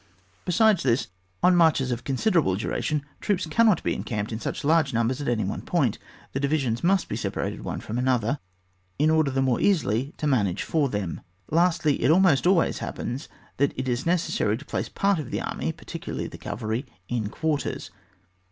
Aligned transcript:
Besides 0.45 0.81
this, 0.81 1.09
on 1.43 1.55
marches 1.55 1.91
of 1.91 2.03
considerable 2.03 2.55
duration 2.55 3.05
troops 3.19 3.45
cannot 3.45 3.83
be 3.83 3.93
encamped 3.93 4.31
in 4.31 4.39
such 4.39 4.63
large 4.63 4.95
numbers 4.95 5.21
at 5.21 5.27
any 5.27 5.43
one 5.43 5.61
point; 5.61 5.99
the 6.31 6.39
divisions 6.39 6.83
must 6.83 7.07
be 7.07 7.15
separated 7.15 7.57
from 7.61 7.65
one 7.75 7.97
another, 7.99 8.39
in 8.97 9.11
order 9.11 9.29
the 9.29 9.43
more 9.43 9.61
easily 9.61 10.15
to 10.17 10.25
manage 10.25 10.63
for 10.63 10.89
them. 10.89 11.21
Lastly, 11.51 12.01
it 12.01 12.09
almost 12.09 12.47
always 12.47 12.79
happens 12.79 13.29
that 13.57 13.77
it 13.77 13.87
is 13.87 14.03
necessary 14.07 14.57
to 14.57 14.65
place 14.65 14.89
part 14.89 15.19
of 15.19 15.29
the 15.29 15.39
army, 15.41 15.71
particularly 15.71 16.25
the 16.25 16.39
cavalry, 16.39 16.87
in. 17.07 17.29
quarters. 17.29 17.91